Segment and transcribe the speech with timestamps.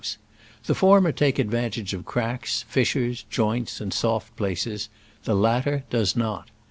[0.65, 4.89] The former take advantage of cracks, fis sures, joints and soft places—
[5.25, 6.49] the latter does not.